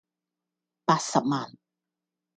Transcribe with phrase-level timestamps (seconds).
[0.83, 1.55] 八十萬